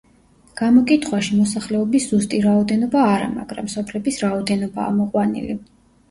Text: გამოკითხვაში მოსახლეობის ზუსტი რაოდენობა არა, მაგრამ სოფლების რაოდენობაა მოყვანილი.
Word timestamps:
გამოკითხვაში 0.59 1.35
მოსახლეობის 1.41 2.07
ზუსტი 2.13 2.39
რაოდენობა 2.45 3.03
არა, 3.09 3.27
მაგრამ 3.33 3.69
სოფლების 3.73 4.17
რაოდენობაა 4.23 4.89
მოყვანილი. 5.01 5.59